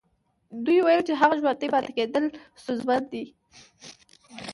[0.65, 2.25] دوی ويل چې د هغه ژوندي پاتې کېدل
[2.61, 3.23] ستونزمن دي.